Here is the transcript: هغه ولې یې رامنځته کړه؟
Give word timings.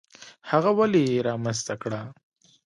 هغه 0.49 0.71
ولې 0.77 1.01
یې 1.09 1.17
رامنځته 1.27 1.73
کړه؟ 1.81 2.01